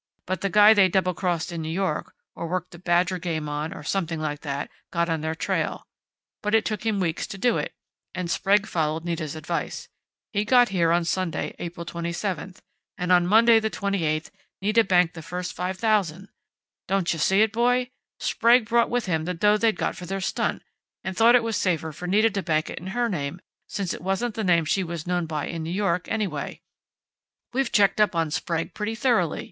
But 0.25 0.41
the 0.41 0.49
guy 0.49 0.73
they 0.73 0.89
double 0.89 1.13
crossed 1.13 1.51
in 1.51 1.61
New 1.61 1.69
York, 1.69 2.15
or 2.33 2.47
worked 2.47 2.71
the 2.71 2.79
badger 2.79 3.19
game 3.19 3.47
on, 3.47 3.71
or 3.71 3.83
something 3.83 4.19
like 4.19 4.39
that, 4.39 4.71
got 4.89 5.09
on 5.09 5.21
their 5.21 5.35
trail. 5.35 5.85
But 6.41 6.55
it 6.55 6.65
took 6.65 6.83
him 6.83 6.99
weeks 6.99 7.27
to 7.27 7.37
do 7.37 7.57
it, 7.57 7.75
and 8.15 8.27
Sprague 8.31 8.65
followed 8.65 9.05
Nita's 9.05 9.35
advice. 9.35 9.89
He 10.33 10.43
got 10.43 10.69
here 10.69 10.91
on 10.91 11.05
Sunday 11.05 11.53
April 11.59 11.85
27, 11.85 12.55
and 12.97 13.11
on 13.11 13.27
Monday 13.27 13.59
the 13.59 13.69
28th 13.69 14.31
Nita 14.59 14.83
banked 14.83 15.13
the 15.13 15.21
first 15.21 15.55
$5,000! 15.55 16.29
Don't 16.87 17.13
you 17.13 17.19
see 17.19 17.43
it, 17.43 17.53
boy? 17.53 17.91
Sprague 18.19 18.67
brought 18.67 18.89
with 18.89 19.05
him 19.05 19.25
the 19.25 19.35
dough 19.35 19.57
they'd 19.57 19.77
got 19.77 19.95
for 19.95 20.07
their 20.07 20.19
stunt, 20.19 20.63
and 21.03 21.15
thought 21.15 21.35
it 21.35 21.43
was 21.43 21.55
safer 21.55 21.91
for 21.91 22.07
Nita 22.07 22.31
to 22.31 22.41
bank 22.41 22.71
it 22.71 22.79
in 22.79 22.87
her 22.97 23.07
name, 23.07 23.39
since 23.67 23.93
it 23.93 24.01
wasn't 24.01 24.33
the 24.33 24.43
name 24.43 24.65
she 24.65 24.83
was 24.83 25.05
known 25.05 25.27
by 25.27 25.45
in 25.45 25.61
New 25.61 25.69
York 25.69 26.07
anyway. 26.09 26.59
We've 27.53 27.71
checked 27.71 28.01
up 28.01 28.15
on 28.15 28.31
Sprague 28.31 28.73
pretty 28.73 28.95
thoroughly. 28.95 29.39